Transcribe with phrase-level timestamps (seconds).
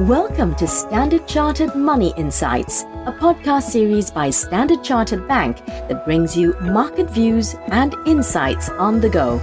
[0.00, 6.36] Welcome to Standard Chartered Money Insights, a podcast series by Standard Chartered Bank that brings
[6.36, 9.38] you market views and insights on the go.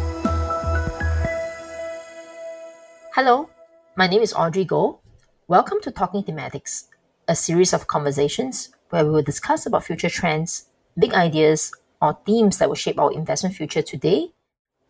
[3.15, 3.49] Hello,
[3.95, 4.99] my name is Audrey Goh.
[5.47, 6.83] Welcome to Talking Thematics,
[7.27, 12.59] a series of conversations where we will discuss about future trends, big ideas, or themes
[12.59, 14.33] that will shape our investment future today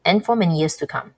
[0.03, 1.13] and for many years to come.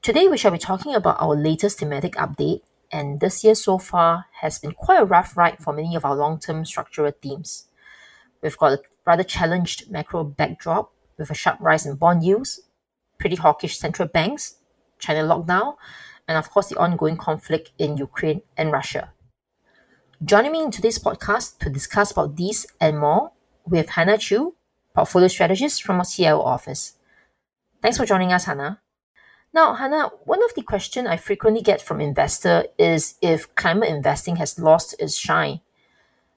[0.00, 4.26] Today, we shall be talking about our latest thematic update and this year so far
[4.40, 7.68] has been quite a rough ride for many of our long-term structural themes.
[8.42, 12.60] We've got a rather challenged macro backdrop with a sharp rise in bond yields,
[13.18, 14.56] pretty hawkish central banks,
[14.98, 15.76] China lockdown,
[16.26, 19.12] and of course the ongoing conflict in Ukraine and Russia.
[20.24, 23.32] Joining me in today's podcast to discuss about these and more,
[23.66, 24.54] we have Hannah Chu,
[24.94, 26.98] portfolio strategist from our CIO office.
[27.80, 28.80] Thanks for joining us, Hannah.
[29.52, 34.36] Now, Hannah, one of the questions I frequently get from investor is if climate investing
[34.36, 35.60] has lost its shine.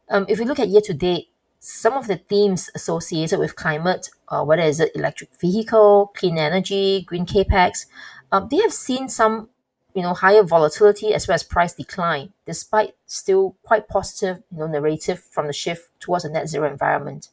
[0.09, 1.27] Um, if we look at year to date,
[1.59, 7.25] some of the themes associated with climate, uh, whether it's electric vehicle, clean energy, green
[7.25, 7.85] capex,
[8.31, 9.49] um, they have seen some,
[9.93, 14.67] you know, higher volatility as well as price decline, despite still quite positive, you know,
[14.67, 17.29] narrative from the shift towards a net zero environment.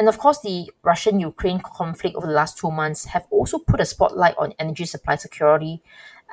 [0.00, 3.82] And of course, the Russian Ukraine conflict over the last two months have also put
[3.82, 5.82] a spotlight on energy supply security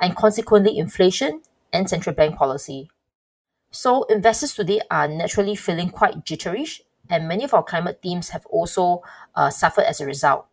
[0.00, 2.90] and consequently inflation and central bank policy.
[3.70, 6.80] So, investors today are naturally feeling quite jitterish,
[7.10, 9.02] and many of our climate themes have also
[9.34, 10.46] uh, suffered as a result.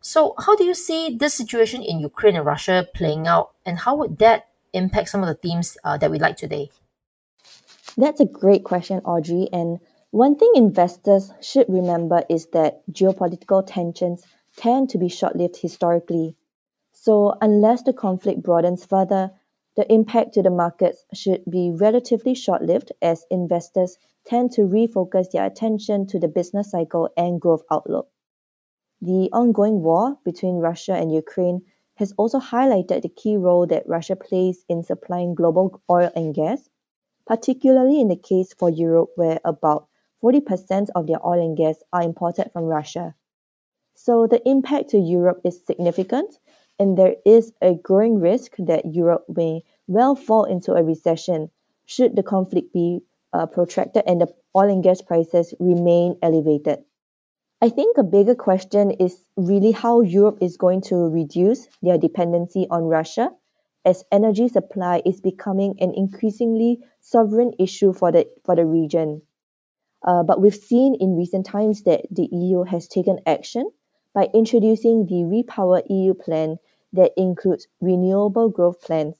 [0.00, 3.96] So, how do you see this situation in Ukraine and Russia playing out, and how
[3.96, 6.70] would that impact some of the themes uh, that we like today?
[7.98, 9.78] That's a great question, Audrey, and
[10.10, 14.24] one thing investors should remember is that geopolitical tensions
[14.56, 16.36] tend to be short lived historically.
[16.92, 19.30] So, unless the conflict broadens further,
[19.76, 25.30] the impact to the markets should be relatively short lived as investors tend to refocus
[25.30, 28.08] their attention to the business cycle and growth outlook.
[29.00, 31.62] The ongoing war between Russia and Ukraine
[31.94, 36.68] has also highlighted the key role that Russia plays in supplying global oil and gas,
[37.26, 39.86] particularly in the case for Europe, where about
[40.22, 43.14] 40% of their oil and gas are imported from Russia.
[43.94, 46.38] So the impact to Europe is significant,
[46.78, 51.50] and there is a growing risk that Europe may well fall into a recession
[51.84, 56.84] should the conflict be uh, protracted and the oil and gas prices remain elevated.
[57.60, 62.66] I think a bigger question is really how Europe is going to reduce their dependency
[62.70, 63.30] on Russia
[63.84, 69.22] as energy supply is becoming an increasingly sovereign issue for the for the region.
[70.02, 73.70] Uh, but we've seen in recent times that the EU has taken action
[74.14, 76.58] by introducing the Repower EU plan
[76.92, 79.16] that includes renewable growth plans.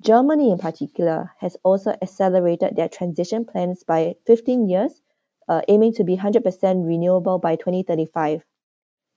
[0.00, 5.00] Germany, in particular, has also accelerated their transition plans by 15 years,
[5.48, 8.44] uh, aiming to be 100% renewable by 2035.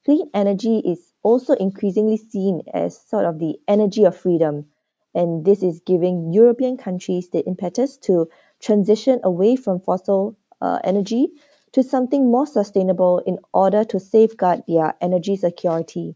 [0.06, 4.68] Clean energy is also increasingly seen as sort of the energy of freedom,
[5.14, 8.30] and this is giving European countries the impetus to
[8.62, 11.30] transition away from fossil uh, energy
[11.74, 16.16] to something more sustainable in order to safeguard their energy security.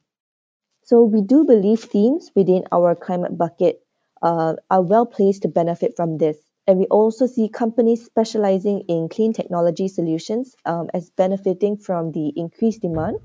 [0.84, 3.84] So we do believe themes within our climate bucket
[4.22, 6.38] uh, are well placed to benefit from this.
[6.68, 12.32] And we also see companies specializing in clean technology solutions um, as benefiting from the
[12.36, 13.18] increased demand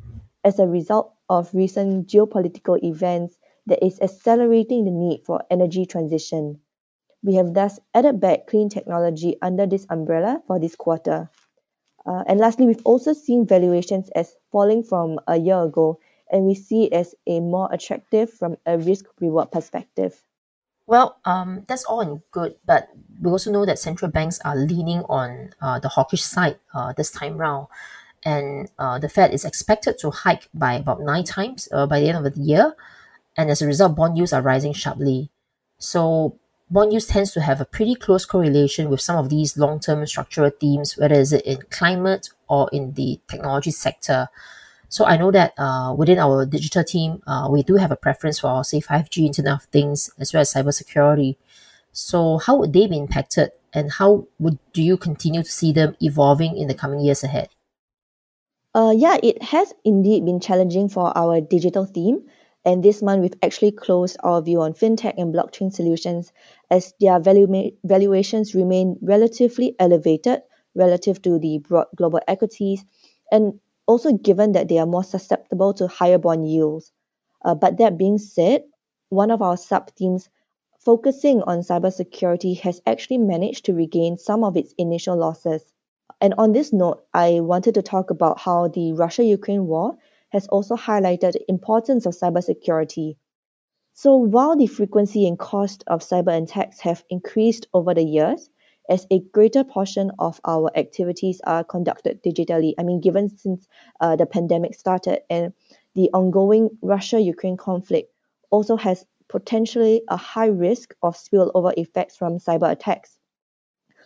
[0.44, 6.60] as a result of recent geopolitical events that is accelerating the need for energy transition.
[7.26, 11.28] We have thus added back clean technology under this umbrella for this quarter.
[12.06, 15.98] Uh, and lastly, we've also seen valuations as falling from a year ago,
[16.30, 20.22] and we see it as a more attractive from a risk reward perspective.
[20.86, 25.02] Well, um, that's all in good, but we also know that central banks are leaning
[25.08, 27.66] on uh, the hawkish side uh, this time round.
[28.24, 32.08] And uh, the Fed is expected to hike by about nine times uh, by the
[32.08, 32.76] end of the year.
[33.36, 35.30] And as a result, bond yields are rising sharply.
[35.78, 36.38] So
[36.70, 40.50] bond yields tends to have a pretty close correlation with some of these long-term structural
[40.50, 44.28] themes, whether it's in climate or in the technology sector.
[44.88, 48.40] So I know that uh, within our digital team, uh, we do have a preference
[48.40, 51.36] for, say, 5G, Internet of Things, as well as cybersecurity.
[51.92, 55.96] So how would they be impacted, and how would do you continue to see them
[56.00, 57.48] evolving in the coming years ahead?
[58.74, 62.22] Uh, yeah, it has indeed been challenging for our digital theme.
[62.66, 66.32] And this month, we've actually closed our view on fintech and blockchain solutions
[66.68, 70.42] as their valu- valuations remain relatively elevated
[70.74, 72.84] relative to the broad global equities,
[73.30, 76.92] and also given that they are more susceptible to higher bond yields.
[77.44, 78.64] Uh, but that being said,
[79.10, 80.28] one of our sub themes
[80.80, 85.62] focusing on cybersecurity has actually managed to regain some of its initial losses.
[86.20, 89.96] And on this note, I wanted to talk about how the Russia Ukraine war
[90.36, 93.16] has also highlighted the importance of cybersecurity.
[93.94, 98.50] So, while the frequency and cost of cyber attacks have increased over the years,
[98.90, 103.66] as a greater portion of our activities are conducted digitally, I mean, given since
[103.98, 105.54] uh, the pandemic started and
[105.94, 108.12] the ongoing Russia Ukraine conflict
[108.50, 113.18] also has potentially a high risk of spillover effects from cyber attacks.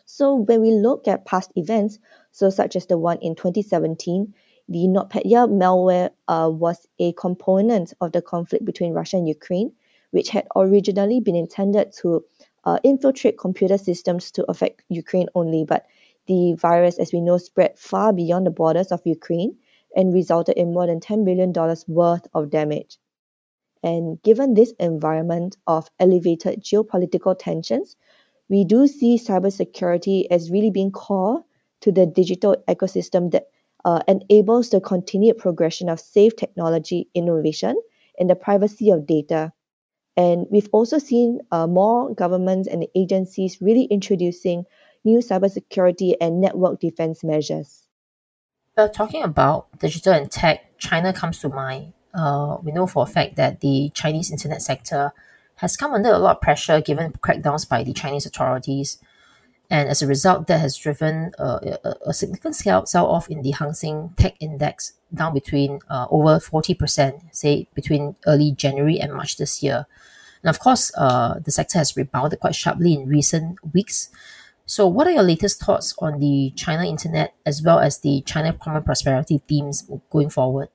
[0.07, 1.99] So when we look at past events,
[2.31, 4.33] so such as the one in 2017,
[4.71, 9.73] the NotPetya malware uh, was a component of the conflict between Russia and Ukraine,
[10.13, 12.25] which had originally been intended to
[12.65, 15.65] uh, infiltrate computer systems to affect Ukraine only.
[15.65, 15.87] But
[16.27, 19.57] the virus, as we know, spread far beyond the borders of Ukraine
[19.97, 21.53] and resulted in more than $10 billion
[21.89, 22.99] worth of damage.
[23.83, 27.97] And given this environment of elevated geopolitical tensions,
[28.49, 31.43] we do see cybersecurity as really being core
[31.81, 33.49] to the digital ecosystem that
[33.85, 37.77] uh, enables the continued progression of safe technology innovation
[38.19, 39.53] and the privacy of data.
[40.17, 44.65] And we've also seen uh, more governments and agencies really introducing
[45.05, 47.87] new cybersecurity and network defense measures.
[48.77, 53.07] Well, talking about digital and tech, China comes to mind uh, we know for a
[53.07, 55.13] fact that the Chinese internet sector
[55.57, 58.99] has come under a lot of pressure given crackdowns by the Chinese authorities.
[59.71, 63.53] And as a result, that has driven a, a, a significant sell, off in the
[63.53, 69.37] Hang Seng Tech Index, down between uh, over 40%, say between early January and March
[69.37, 69.87] this year.
[70.43, 74.11] And of course, uh, the sector has rebounded quite sharply in recent weeks.
[74.67, 78.53] So, what are your latest thoughts on the China internet as well as the China
[78.53, 80.69] Common Prosperity themes going forward?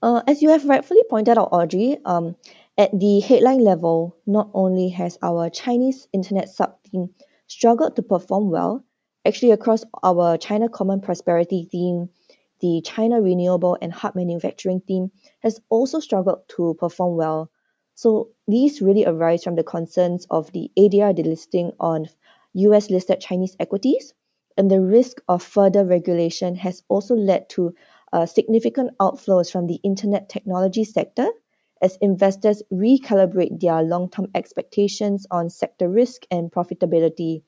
[0.00, 2.36] Uh, as you have rightfully pointed out, Audrey, um,
[2.78, 7.10] at the headline level, not only has our Chinese internet sub-theme
[7.52, 8.82] struggled to perform well,
[9.26, 12.08] actually across our China Common Prosperity theme,
[12.60, 15.10] the China Renewable and Hard Manufacturing theme
[15.40, 17.50] has also struggled to perform well.
[17.94, 22.08] So these really arise from the concerns of the ADR delisting on
[22.54, 24.14] US listed Chinese equities,
[24.56, 27.74] and the risk of further regulation has also led to
[28.14, 31.28] uh, significant outflows from the internet technology sector
[31.82, 37.42] as investors recalibrate their long term expectations on sector risk and profitability.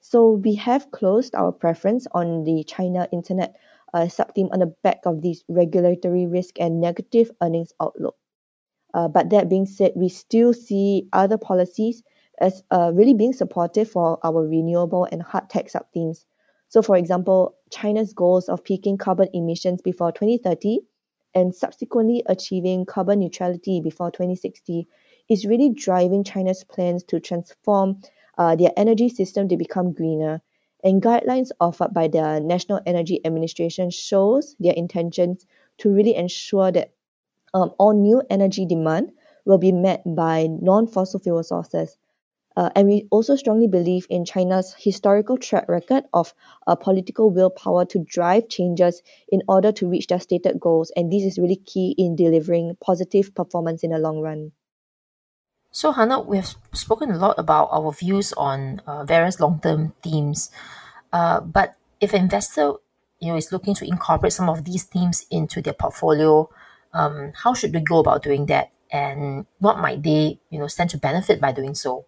[0.00, 3.56] So, we have closed our preference on the China internet
[3.92, 8.16] uh, subtheme on the back of these regulatory risk and negative earnings outlook.
[8.94, 12.02] Uh, but that being said, we still see other policies
[12.38, 16.24] as uh, really being supportive for our renewable and hard tech subthemes.
[16.68, 20.80] So, for example, China's goals of peaking carbon emissions before 2030
[21.36, 24.88] and subsequently achieving carbon neutrality before 2060
[25.28, 28.00] is really driving China's plans to transform
[28.38, 30.40] uh, their energy system to become greener.
[30.82, 35.44] And guidelines offered by the National Energy Administration shows their intentions
[35.78, 36.92] to really ensure that
[37.52, 39.12] um, all new energy demand
[39.44, 41.98] will be met by non-fossil fuel sources.
[42.56, 46.32] Uh, and we also strongly believe in China's historical track record of
[46.66, 50.90] uh, political willpower to drive changes in order to reach their stated goals.
[50.96, 54.52] And this is really key in delivering positive performance in the long run.
[55.70, 59.92] So, Hannah, we have spoken a lot about our views on uh, various long term
[60.02, 60.50] themes.
[61.12, 62.72] Uh, but if an investor
[63.20, 66.48] you know, is looking to incorporate some of these themes into their portfolio,
[66.94, 68.70] um, how should they go about doing that?
[68.90, 72.06] And what might they you know, stand to benefit by doing so?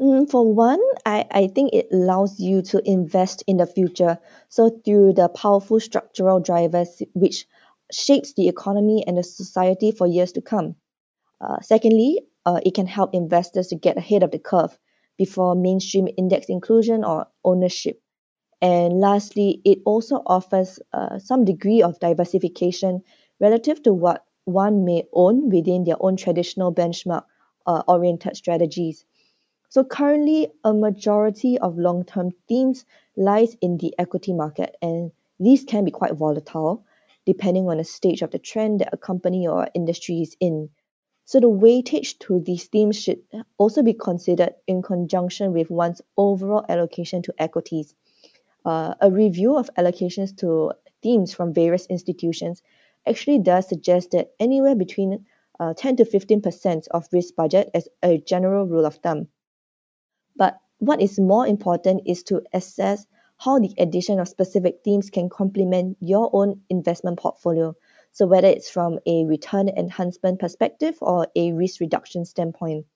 [0.00, 4.18] Mm, for one, I, I think it allows you to invest in the future.
[4.48, 7.46] So through the powerful structural drivers which
[7.92, 10.76] shapes the economy and the society for years to come.
[11.40, 14.78] Uh, secondly, uh, it can help investors to get ahead of the curve
[15.18, 18.02] before mainstream index inclusion or ownership.
[18.60, 23.02] And lastly, it also offers uh, some degree of diversification
[23.40, 27.24] relative to what one may own within their own traditional benchmark
[27.66, 29.04] uh, oriented strategies.
[29.68, 32.84] So currently, a majority of long-term themes
[33.16, 36.84] lies in the equity market, and these can be quite volatile
[37.26, 40.70] depending on the stage of the trend that a company or industry is in.
[41.24, 43.20] So the weightage to these themes should
[43.58, 47.94] also be considered in conjunction with one's overall allocation to equities.
[48.64, 52.62] Uh, a review of allocations to themes from various institutions
[53.06, 55.26] actually does suggest that anywhere between
[55.58, 59.26] uh, 10 to 15% of risk budget as a general rule of thumb.
[60.36, 63.06] But what is more important is to assess
[63.38, 67.74] how the addition of specific themes can complement your own investment portfolio.
[68.12, 72.86] So whether it's from a return enhancement perspective or a risk reduction standpoint.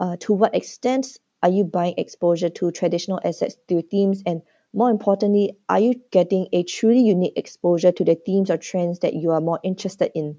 [0.00, 4.22] Uh, to what extent are you buying exposure to traditional assets through themes?
[4.26, 4.42] And
[4.72, 9.14] more importantly, are you getting a truly unique exposure to the themes or trends that
[9.14, 10.38] you are more interested in?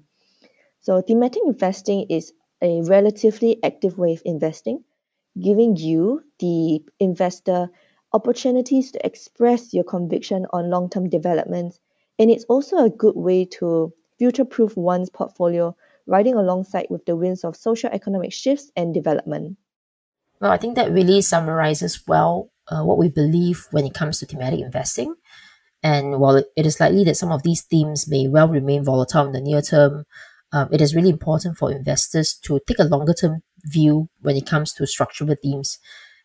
[0.80, 4.84] So, thematic investing is a relatively active way of investing,
[5.40, 7.68] giving you, the investor,
[8.12, 11.80] opportunities to express your conviction on long term developments.
[12.18, 15.76] And it's also a good way to future proof one's portfolio,
[16.06, 19.56] riding alongside with the winds of social economic shifts and development.
[20.40, 24.26] Well, I think that really summarizes well uh, what we believe when it comes to
[24.26, 25.14] thematic investing.
[25.82, 29.32] And while it is likely that some of these themes may well remain volatile in
[29.32, 30.04] the near term,
[30.54, 34.46] um, it is really important for investors to take a longer term view when it
[34.46, 35.78] comes to structural themes.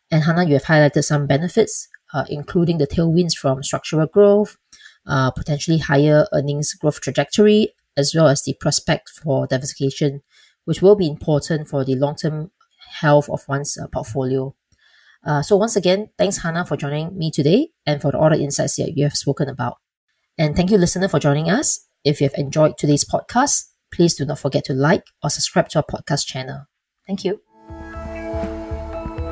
[0.08, 4.56] And Hannah, you have highlighted some benefits, uh, including the tailwinds from structural growth,
[5.04, 10.22] uh, potentially higher earnings growth trajectory, as well as the prospect for diversification,
[10.64, 12.52] which will be important for the long term
[13.00, 14.54] health of one's uh, portfolio.
[15.26, 18.76] Uh, so once again, thanks Hannah for joining me today and for all the insights
[18.76, 19.78] that you have spoken about.
[20.38, 21.84] And thank you, listener, for joining us.
[22.04, 25.78] If you have enjoyed today's podcast, please do not forget to like or subscribe to
[25.78, 26.66] our podcast channel.
[27.06, 27.40] Thank you.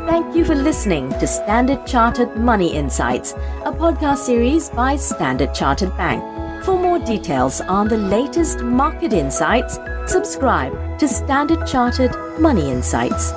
[0.07, 3.33] Thank you for listening to Standard Chartered Money Insights,
[3.65, 6.65] a podcast series by Standard Chartered Bank.
[6.65, 13.33] For more details on the latest market insights, subscribe to Standard Chartered Money Insights.